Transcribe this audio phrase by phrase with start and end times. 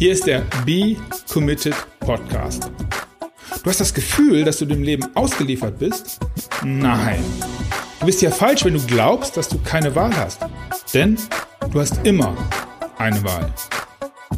[0.00, 0.96] Hier ist der Be
[1.30, 2.70] Committed Podcast.
[3.62, 6.18] Du hast das Gefühl, dass du dem Leben ausgeliefert bist?
[6.64, 7.22] Nein.
[7.98, 10.40] Du bist ja falsch, wenn du glaubst, dass du keine Wahl hast.
[10.94, 11.18] Denn
[11.70, 12.34] du hast immer
[12.96, 13.52] eine Wahl.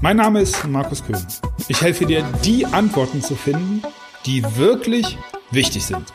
[0.01, 1.25] Mein Name ist Markus Köhn.
[1.69, 3.83] Ich helfe dir, die Antworten zu finden,
[4.27, 5.17] die wirklich
[5.53, 6.13] wichtig sind.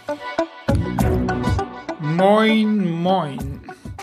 [2.01, 3.61] Moin, moin.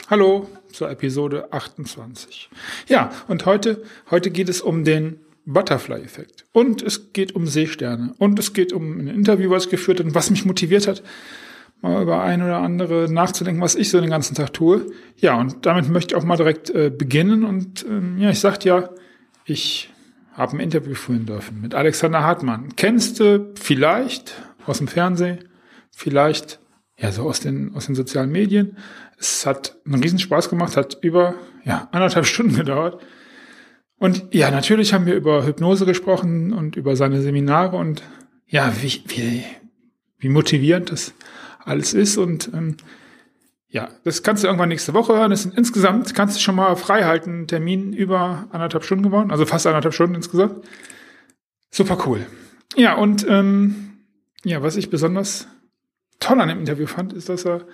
[0.08, 2.48] Hallo zur Episode 28.
[2.88, 6.46] Ja, und heute, heute geht es um den Butterfly-Effekt.
[6.53, 8.14] Und es geht um Seesterne.
[8.18, 11.03] Und es geht um ein Interview, was ich geführt habe und was mich motiviert hat,
[11.82, 14.86] mal über ein oder andere nachzudenken, was ich so den ganzen Tag tue.
[15.18, 17.44] Ja, und damit möchte ich auch mal direkt äh, beginnen.
[17.44, 18.90] Und ähm, ja, ich sagte ja,
[19.44, 19.90] ich
[20.32, 22.75] habe ein Interview führen dürfen mit Alexander Hartmann.
[22.76, 24.34] Kennst du vielleicht
[24.67, 25.45] aus dem Fernsehen,
[25.90, 26.58] vielleicht
[26.98, 28.76] ja so aus den, aus den sozialen Medien.
[29.18, 31.34] Es hat einen riesen Spaß gemacht, hat über
[31.64, 33.00] ja, anderthalb Stunden gedauert.
[34.05, 38.03] Und ja, natürlich haben wir über Hypnose gesprochen und über seine Seminare und
[38.47, 39.45] ja, wie, wie,
[40.19, 41.15] wie motivierend das
[41.65, 42.19] alles ist.
[42.19, 42.77] Und ähm,
[43.70, 45.31] ja, das kannst du irgendwann nächste Woche hören.
[45.31, 49.47] Das sind insgesamt, kannst du schon mal frei halten, Termin über anderthalb Stunden geworden, also
[49.47, 50.62] fast anderthalb Stunden insgesamt.
[51.71, 52.27] Super cool.
[52.77, 54.00] Ja, und ähm,
[54.45, 55.48] ja, was ich besonders
[56.21, 57.65] toll an dem Interview fand, ist, dass er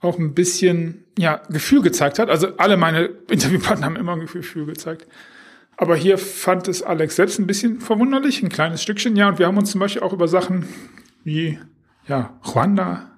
[0.00, 2.30] auch ein bisschen ja, Gefühl gezeigt hat.
[2.30, 5.06] Also alle meine Interviewpartner haben immer ein Gefühl gezeigt.
[5.76, 9.16] Aber hier fand es Alex selbst ein bisschen verwunderlich, ein kleines Stückchen.
[9.16, 10.66] Ja, und wir haben uns zum Beispiel auch über Sachen
[11.24, 11.58] wie
[12.06, 13.10] ja, Ruanda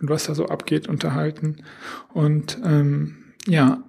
[0.00, 1.64] und was da so abgeht unterhalten.
[2.12, 3.82] Und ähm, ja,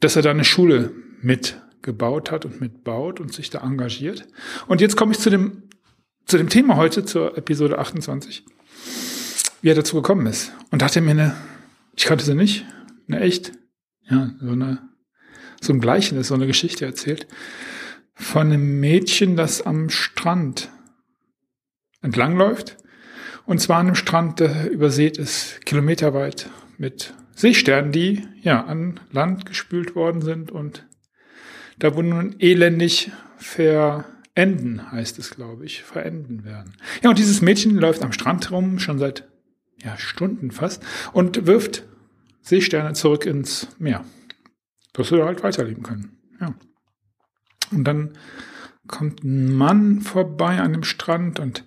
[0.00, 4.26] dass er da eine Schule mitgebaut hat und mitbaut und sich da engagiert.
[4.66, 5.64] Und jetzt komme ich zu dem,
[6.26, 8.44] zu dem Thema heute, zur Episode 28
[9.60, 10.52] wie er dazu gekommen ist.
[10.70, 11.36] Und dachte mir eine,
[11.96, 12.64] ich kannte sie nicht,
[13.08, 13.52] eine echt,
[14.08, 14.88] ja, so eine,
[15.60, 17.26] so ein Gleichnis, so eine Geschichte erzählt
[18.18, 20.70] von einem Mädchen, das am Strand
[22.02, 22.76] entlangläuft.
[23.46, 29.46] Und zwar an einem Strand, der übersät ist, kilometerweit mit Seesternen, die ja an Land
[29.46, 30.86] gespült worden sind und
[31.78, 36.74] da wo nun elendig verenden, heißt es, glaube ich, verenden werden.
[37.02, 39.28] Ja, und dieses Mädchen läuft am Strand rum, schon seit
[39.82, 41.84] ja, Stunden fast, und wirft
[42.42, 44.04] Seesterne zurück ins Meer.
[44.92, 46.18] Dass wir halt weiterleben können.
[46.40, 46.54] Ja.
[47.70, 48.12] Und dann
[48.86, 51.64] kommt ein Mann vorbei an dem Strand und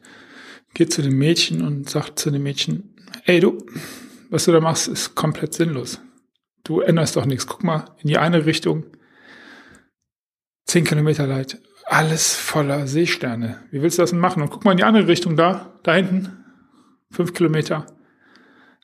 [0.74, 2.96] geht zu dem Mädchen und sagt zu dem Mädchen,
[3.26, 3.58] ey du,
[4.30, 6.02] was du da machst, ist komplett sinnlos.
[6.64, 7.48] Du änderst doch nichts.
[7.48, 8.86] Guck mal in die eine Richtung,
[10.66, 13.64] zehn Kilometer weit, alles voller Seesterne.
[13.72, 14.42] Wie willst du das denn machen?
[14.42, 16.46] Und guck mal in die andere Richtung da, da hinten,
[17.12, 17.86] fünf Kilometer,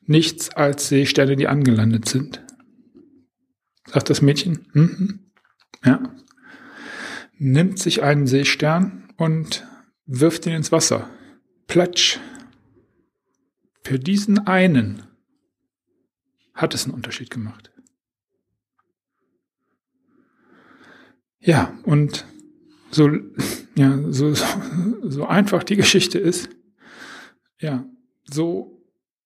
[0.06, 2.44] nichts als Seesterne, die angelandet sind.
[3.88, 4.66] Sagt das Mädchen.
[4.74, 5.20] Mhm.
[5.84, 6.14] Ja.
[7.38, 9.66] Nimmt sich einen Seestern und
[10.06, 11.10] wirft ihn ins Wasser.
[11.68, 12.20] Platsch.
[13.84, 15.04] Für diesen einen
[16.54, 17.72] hat es einen Unterschied gemacht.
[21.40, 22.26] Ja, und
[22.92, 23.10] so,
[23.76, 24.46] ja, so, so,
[25.04, 26.50] so einfach die Geschichte ist,
[27.60, 27.86] ja,
[28.26, 28.77] so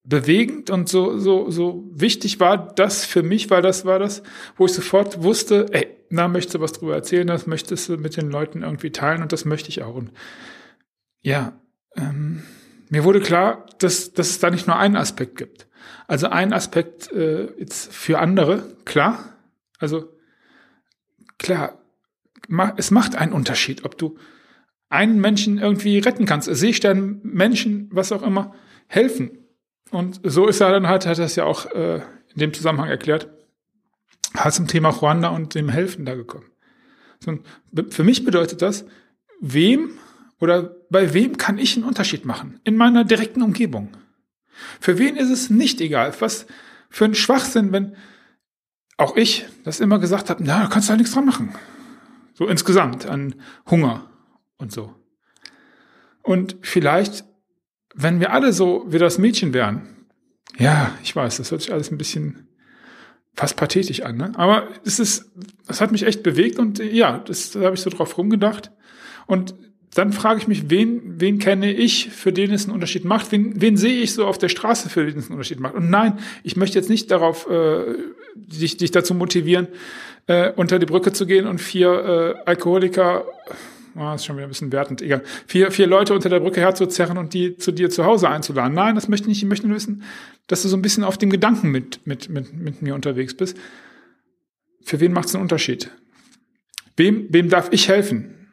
[0.04, 4.24] bewegend und so, so, so wichtig war das für mich, weil das war das,
[4.58, 8.18] wo ich sofort wusste, ey, na, möchtest du was drüber erzählen, das möchtest du mit
[8.18, 9.96] den Leuten irgendwie teilen und das möchte ich auch.
[9.96, 10.12] Und
[11.22, 11.60] ja,
[11.96, 12.44] ähm,
[12.90, 15.68] mir wurde klar, dass, dass es da nicht nur einen Aspekt gibt.
[16.08, 19.38] Also ein Aspekt äh, jetzt für andere, klar.
[19.80, 20.10] Also
[21.38, 21.80] klar,
[22.76, 24.18] es macht einen Unterschied, ob du
[24.90, 28.54] einen Menschen irgendwie retten kannst, Seestern, Menschen, was auch immer,
[28.88, 29.41] helfen.
[29.92, 32.90] Und so ist er dann halt, hat er es ja auch äh, in dem Zusammenhang
[32.90, 33.30] erklärt,
[34.36, 36.46] halt zum Thema Ruanda und dem Helfen da gekommen.
[37.20, 37.38] So,
[37.90, 38.86] für mich bedeutet das,
[39.42, 39.92] wem
[40.40, 42.60] oder bei wem kann ich einen Unterschied machen?
[42.64, 43.90] In meiner direkten Umgebung.
[44.80, 46.14] Für wen ist es nicht egal?
[46.20, 46.48] Was
[46.90, 47.96] für ein Schwachsinn, wenn
[48.98, 51.54] auch ich das immer gesagt habe, na, da kannst du halt nichts dran machen.
[52.34, 53.36] So insgesamt an
[53.70, 54.10] Hunger
[54.58, 54.96] und so.
[56.24, 57.26] Und vielleicht
[57.94, 59.88] wenn wir alle so wie das Mädchen wären,
[60.58, 62.48] ja, ich weiß, das hört sich alles ein bisschen
[63.34, 64.32] fast pathetisch an, ne?
[64.36, 65.32] Aber es ist,
[65.68, 68.72] das hat mich echt bewegt und ja, das, da habe ich so drauf rumgedacht.
[69.26, 69.56] Und
[69.94, 73.32] dann frage ich mich, wen, wen kenne ich, für den es einen Unterschied macht?
[73.32, 75.76] Wen, wen sehe ich so auf der Straße, für den es einen Unterschied macht?
[75.76, 77.96] Und nein, ich möchte jetzt nicht darauf, äh,
[78.36, 79.68] dich, dich dazu motivieren,
[80.28, 83.26] äh, unter die Brücke zu gehen und vier äh, Alkoholiker
[83.96, 87.18] oh, ist schon wieder ein bisschen wertend, egal, vier, vier Leute unter der Brücke herzuzerren
[87.18, 88.74] und die zu dir zu Hause einzuladen.
[88.74, 89.44] Nein, das möchte ich nicht.
[89.44, 90.04] Ich möchte nur wissen,
[90.48, 93.58] dass du so ein bisschen auf dem Gedanken mit, mit, mit, mit mir unterwegs bist.
[94.84, 95.92] Für wen macht es einen Unterschied?
[96.98, 98.50] Wem, wem darf ich helfen?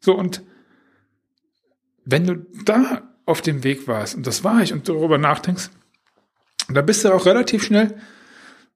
[0.00, 0.42] So, und
[2.04, 5.70] wenn du da auf dem Weg warst, und das war ich, und darüber nachdenkst,
[6.68, 7.94] da bist du auch relativ schnell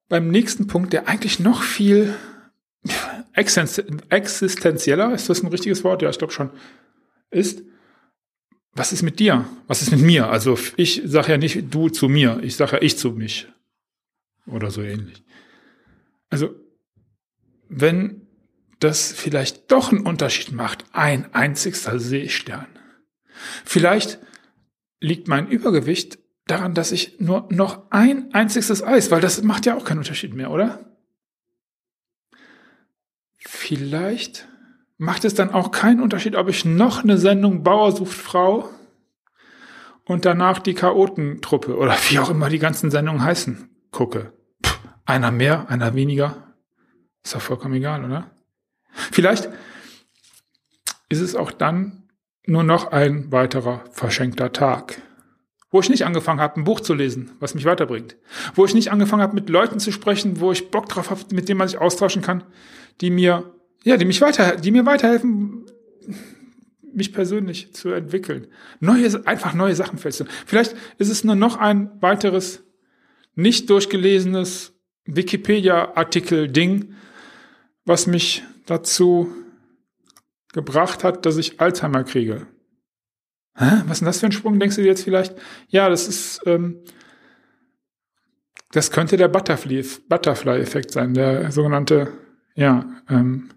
[0.08, 2.14] beim nächsten Punkt, der eigentlich noch viel
[3.36, 6.02] existenzieller, ist das ein richtiges Wort?
[6.02, 6.50] Ja, ich glaube schon,
[7.30, 7.62] ist,
[8.72, 9.46] was ist mit dir?
[9.66, 10.28] Was ist mit mir?
[10.28, 13.46] Also ich sage ja nicht du zu mir, ich sage ja ich zu mich.
[14.46, 15.22] Oder so ähnlich.
[16.30, 16.54] Also,
[17.68, 18.26] wenn
[18.78, 22.66] das vielleicht doch einen Unterschied macht, ein einzigster Seestern.
[23.64, 24.18] Vielleicht
[25.00, 29.76] liegt mein Übergewicht daran, dass ich nur noch ein einziges Eis, weil das macht ja
[29.76, 30.95] auch keinen Unterschied mehr, oder?
[33.48, 34.48] Vielleicht
[34.98, 38.68] macht es dann auch keinen Unterschied, ob ich noch eine Sendung Bauer sucht Frau
[40.04, 44.32] und danach die Chaotentruppe oder wie auch immer die ganzen Sendungen heißen, gucke.
[44.62, 46.54] Puh, einer mehr, einer weniger.
[47.22, 48.32] Ist doch vollkommen egal, oder?
[48.90, 49.48] Vielleicht
[51.08, 52.08] ist es auch dann
[52.46, 55.00] nur noch ein weiterer verschenkter Tag,
[55.70, 58.16] wo ich nicht angefangen habe, ein Buch zu lesen, was mich weiterbringt,
[58.54, 61.48] wo ich nicht angefangen habe, mit Leuten zu sprechen, wo ich Bock drauf habe, mit
[61.48, 62.44] denen man sich austauschen kann,
[63.00, 63.52] die mir,
[63.84, 65.66] ja, die mich weiter, die mir weiterhelfen,
[66.92, 68.46] mich persönlich zu entwickeln,
[68.80, 70.38] neue, einfach neue Sachen festzustellen.
[70.46, 72.64] Vielleicht ist es nur noch ein weiteres
[73.34, 74.72] nicht durchgelesenes
[75.04, 76.94] Wikipedia-Artikel-Ding,
[77.84, 79.30] was mich dazu
[80.52, 82.46] gebracht hat, dass ich Alzheimer kriege.
[83.56, 83.82] Hä?
[83.86, 85.34] Was ist denn das für ein Sprung, denkst du dir jetzt vielleicht?
[85.68, 86.82] Ja, das ist, ähm,
[88.72, 92.12] das könnte der Butterfly-Effekt Butterfly sein, der sogenannte,
[92.54, 93.50] ja, ähm,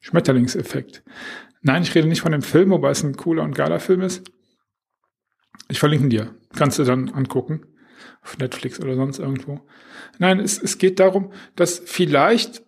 [0.00, 1.02] Schmetterlingseffekt.
[1.62, 4.30] Nein, ich rede nicht von dem Film, wobei es ein cooler und geiler Film ist.
[5.68, 6.34] Ich verlinke dir.
[6.56, 7.66] Kannst du dann angucken.
[8.22, 9.60] Auf Netflix oder sonst irgendwo.
[10.18, 12.62] Nein, es, es geht darum, dass vielleicht,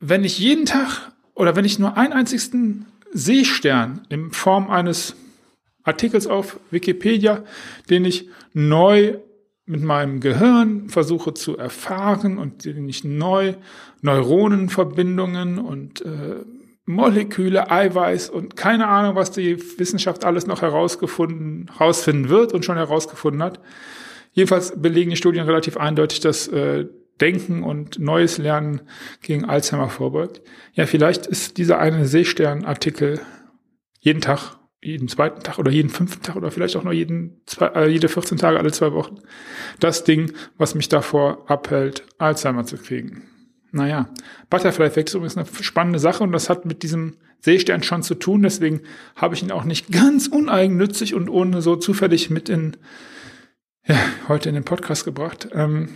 [0.00, 5.16] wenn ich jeden Tag oder wenn ich nur einen einzigsten Seestern in Form eines
[5.82, 7.44] Artikels auf Wikipedia,
[7.88, 9.18] den ich neu
[9.66, 13.54] mit meinem Gehirn versuche zu erfahren und den ich neu
[14.02, 16.44] Neuronenverbindungen und äh,
[16.86, 22.76] Moleküle, Eiweiß und keine Ahnung, was die Wissenschaft alles noch herausgefunden, herausfinden wird und schon
[22.76, 23.60] herausgefunden hat.
[24.32, 26.86] Jedenfalls belegen die Studien relativ eindeutig, dass äh,
[27.20, 28.80] Denken und neues Lernen
[29.22, 30.40] gegen Alzheimer vorbeugt.
[30.72, 33.20] Ja, vielleicht ist dieser eine Seestern-Artikel
[34.00, 37.66] jeden Tag, jeden zweiten Tag oder jeden fünften Tag oder vielleicht auch nur jeden zwei,
[37.66, 39.18] äh, jede 14 Tage, alle zwei Wochen
[39.78, 43.22] das Ding, was mich davor abhält, Alzheimer zu kriegen.
[43.72, 44.08] Naja,
[44.48, 48.42] Butterfly-Effekt ist übrigens eine spannende Sache und das hat mit diesem Seestern schon zu tun.
[48.42, 48.80] Deswegen
[49.14, 52.76] habe ich ihn auch nicht ganz uneigennützig und ohne so zufällig mit in
[53.86, 53.96] ja,
[54.28, 55.48] heute in den Podcast gebracht.
[55.52, 55.88] Ähm,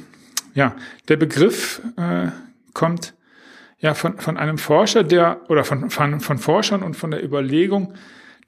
[0.55, 0.77] ja,
[1.09, 2.29] der Begriff äh,
[2.73, 3.15] kommt
[3.79, 7.95] ja von, von einem Forscher, der oder von, von, von Forschern und von der Überlegung,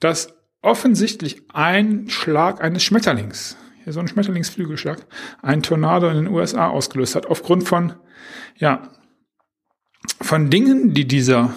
[0.01, 5.07] dass offensichtlich ein Schlag eines Schmetterlings, hier so ein Schmetterlingsflügelschlag,
[5.43, 7.95] ein Tornado in den USA ausgelöst hat, aufgrund von
[8.57, 8.91] ja,
[10.21, 11.55] von Dingen, die dieser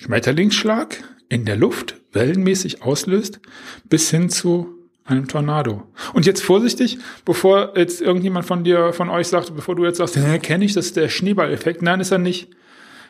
[0.00, 3.40] Schmetterlingsschlag in der Luft wellenmäßig auslöst,
[3.84, 5.84] bis hin zu einem Tornado.
[6.14, 10.18] Und jetzt vorsichtig, bevor jetzt irgendjemand von dir, von euch sagt, bevor du jetzt sagst,
[10.42, 11.82] kenne ich, das ist der Schneeballeffekt.
[11.82, 12.50] Nein, ist er nicht.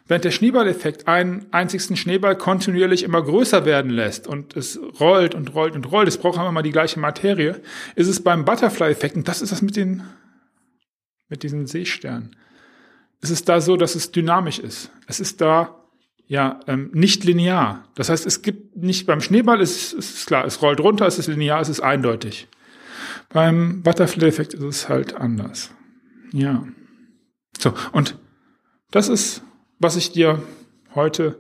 [0.09, 5.55] Während der Schneeballeffekt einen einzigsten Schneeball kontinuierlich immer größer werden lässt und es rollt und
[5.55, 7.61] rollt und rollt, es braucht immer die gleiche Materie,
[7.97, 10.05] ist es beim Butterfly-Effekt, und das ist das mit den,
[11.29, 12.37] mit diesen Seesternen
[13.21, 14.91] es ist da so, dass es dynamisch ist.
[15.07, 15.83] Es ist da
[16.27, 17.85] ja ähm, nicht linear.
[17.95, 21.29] Das heißt, es gibt nicht beim Schneeball ist, ist klar, es rollt runter, es ist
[21.29, 22.49] linear, es ist eindeutig.
[23.31, 25.71] Beim Butterfly-Effekt ist es halt anders.
[26.33, 26.67] Ja.
[27.59, 28.19] So, und
[28.91, 29.43] das ist,
[29.79, 30.43] was ich dir
[30.95, 31.39] heute,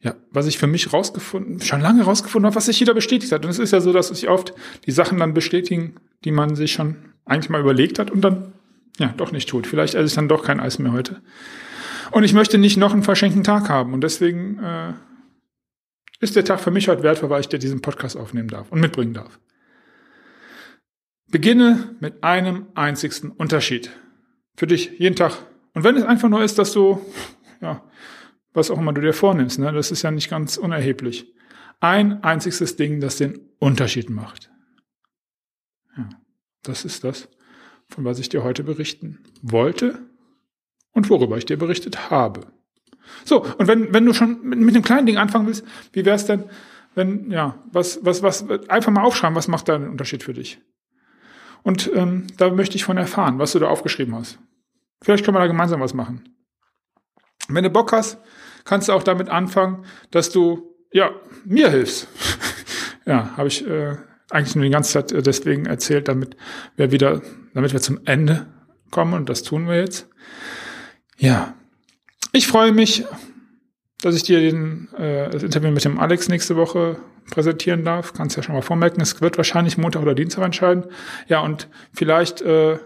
[0.00, 3.44] ja, was ich für mich rausgefunden, schon lange rausgefunden habe, was sich jeder bestätigt hat.
[3.44, 4.54] Und es ist ja so, dass sich oft
[4.86, 8.52] die Sachen dann bestätigen, die man sich schon eigentlich mal überlegt hat und dann
[8.98, 9.66] ja, doch nicht tut.
[9.66, 11.20] Vielleicht esse ich dann doch kein Eis mehr heute.
[12.12, 13.92] Und ich möchte nicht noch einen verschenkten Tag haben.
[13.92, 14.92] Und deswegen äh,
[16.20, 18.80] ist der Tag für mich heute wertvoll, weil ich dir diesen Podcast aufnehmen darf und
[18.80, 19.38] mitbringen darf.
[21.28, 23.90] Beginne mit einem einzigsten Unterschied.
[24.56, 25.36] Für dich jeden Tag.
[25.74, 27.04] Und wenn es einfach nur ist, dass du,
[27.60, 27.82] ja,
[28.52, 31.32] was auch immer du dir vornimmst, ne, das ist ja nicht ganz unerheblich.
[31.80, 34.50] Ein einziges Ding, das den Unterschied macht.
[35.96, 36.08] Ja,
[36.62, 37.28] das ist das
[37.88, 39.98] von was ich dir heute berichten wollte
[40.92, 42.52] und worüber ich dir berichtet habe.
[43.24, 46.16] So, und wenn, wenn du schon mit, mit einem kleinen Ding anfangen willst, wie wäre
[46.16, 46.44] es denn,
[46.94, 50.60] wenn, ja, was, was, was, einfach mal aufschreiben, was macht da einen Unterschied für dich?
[51.62, 54.38] Und ähm, da möchte ich von erfahren, was du da aufgeschrieben hast.
[55.02, 56.35] Vielleicht können wir da gemeinsam was machen.
[57.48, 58.18] Wenn du Bock hast,
[58.64, 61.10] kannst du auch damit anfangen, dass du ja
[61.44, 62.08] mir hilfst.
[63.06, 63.96] ja, habe ich äh,
[64.30, 66.36] eigentlich nur die ganze Zeit äh, deswegen erzählt, damit
[66.76, 67.22] wir wieder,
[67.54, 68.46] damit wir zum Ende
[68.90, 70.08] kommen und das tun wir jetzt.
[71.18, 71.54] Ja,
[72.32, 73.04] ich freue mich,
[74.00, 76.98] dass ich dir den, äh, das Interview mit dem Alex nächste Woche
[77.30, 78.12] präsentieren darf.
[78.12, 80.84] Kannst ja schon mal vormerken, es wird wahrscheinlich Montag oder Dienstag entscheiden.
[81.28, 82.78] Ja, und vielleicht äh,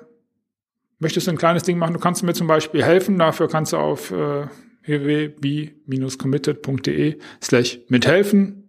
[1.00, 1.95] möchtest du ein kleines Ding machen.
[1.95, 3.19] Du kannst mir zum Beispiel helfen.
[3.19, 4.47] Dafür kannst du auf äh,
[4.85, 8.69] www.b-committed.de slash mithelfen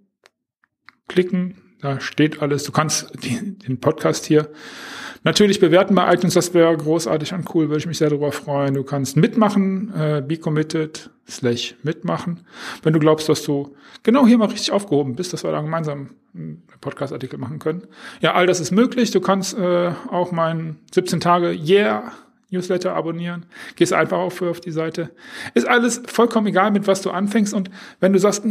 [1.07, 1.60] klicken.
[1.81, 2.63] Da steht alles.
[2.63, 4.49] Du kannst die, den Podcast hier
[5.23, 6.35] natürlich bewerten bei iTunes.
[6.35, 7.69] Das wäre großartig und cool.
[7.69, 8.75] Würde ich mich sehr darüber freuen.
[8.75, 9.93] Du kannst mitmachen.
[9.95, 12.41] Äh, be committed slash mitmachen.
[12.83, 16.11] Wenn du glaubst, dass du genau hier mal richtig aufgehoben bist, dass wir da gemeinsam
[16.33, 17.87] einen Podcast-Artikel machen können.
[18.21, 19.11] Ja, all das ist möglich.
[19.11, 22.11] Du kannst äh, auch meinen 17 Tage Yeah
[22.51, 23.45] Newsletter abonnieren.
[23.75, 25.11] Gehst einfach auf, auf die Seite.
[25.53, 27.53] Ist alles vollkommen egal, mit was du anfängst.
[27.53, 28.43] Und wenn du sagst,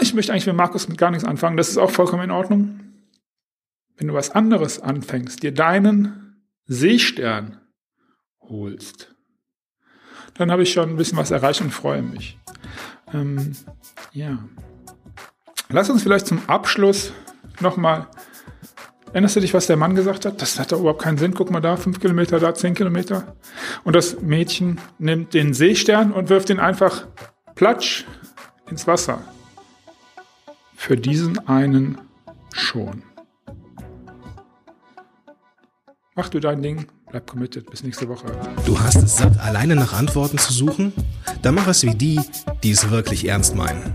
[0.00, 2.80] ich möchte eigentlich mit Markus mit gar nichts anfangen, das ist auch vollkommen in Ordnung.
[3.96, 7.60] Wenn du was anderes anfängst, dir deinen Seestern
[8.40, 9.14] holst,
[10.34, 12.38] dann habe ich schon ein bisschen was erreicht und freue mich.
[13.12, 13.52] Ähm,
[14.12, 14.38] ja.
[15.68, 17.12] Lass uns vielleicht zum Abschluss
[17.60, 18.08] nochmal
[19.14, 20.42] Erinnerst du dich, was der Mann gesagt hat?
[20.42, 21.34] Das hat doch überhaupt keinen Sinn.
[21.34, 23.36] Guck mal da, fünf Kilometer, da zehn Kilometer.
[23.84, 27.06] Und das Mädchen nimmt den Seestern und wirft ihn einfach
[27.54, 28.06] platsch
[28.68, 29.22] ins Wasser.
[30.74, 31.98] Für diesen einen
[32.52, 33.04] schon.
[36.16, 37.70] Mach du dein Ding, bleib committed.
[37.70, 38.26] Bis nächste Woche.
[38.66, 40.92] Du hast es satt, alleine nach Antworten zu suchen?
[41.40, 42.20] Dann mach es wie die,
[42.64, 43.94] die es wirklich ernst meinen.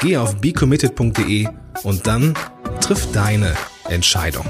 [0.00, 1.46] Geh auf becommitted.de
[1.82, 2.32] und dann
[2.80, 3.54] triff deine
[3.92, 4.46] Entscheidung.